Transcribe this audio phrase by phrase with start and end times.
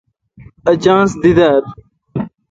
[0.69, 1.59] اؘ چانس دی درا۔